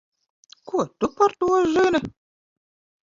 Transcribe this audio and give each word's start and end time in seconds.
Ko 0.71 0.85
tu 0.99 1.09
par 1.19 1.35
to 1.41 1.61
zini? 1.75 1.99